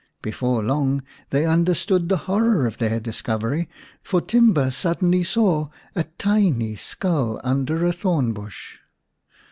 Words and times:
Before 0.23 0.63
long 0.63 1.03
they 1.29 1.45
understood 1.45 2.09
the 2.09 2.17
horror 2.25 2.65
of 2.65 2.79
their 2.79 2.99
discovery, 2.99 3.69
for 4.01 4.19
Timba 4.19 4.71
suddenly 4.71 5.23
saw 5.23 5.69
a 5.93 6.05
tiny 6.17 6.75
skull 6.75 7.39
under 7.43 7.85
a 7.85 7.93
thorn 7.93 8.33
bush. 8.33 8.79